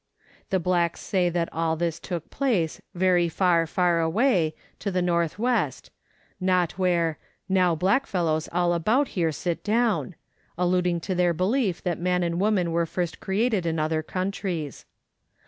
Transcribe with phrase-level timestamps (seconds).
[0.49, 5.29] The blacks say that all this took place" very far, far away" to the N.W.,
[6.39, 10.15] not where" now blackfellows all about here sit down,"
[10.57, 14.85] alluding to their belief that man and woman were first created in other countries.